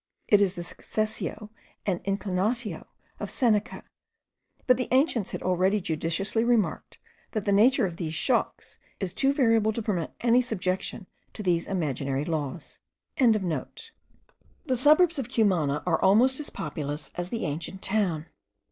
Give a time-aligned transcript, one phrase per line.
[0.27, 1.49] It is the successio
[1.85, 2.87] and inclinatio
[3.19, 3.83] of Seneca;
[4.65, 6.97] but the ancients had already judiciously remarked,
[7.33, 11.67] that the nature of these shocks is too variable to permit any subjection to these
[11.67, 12.79] imaginary laws.)
[13.19, 13.61] The
[14.73, 18.25] suburbs of Cumana are almost as populous as the ancient town.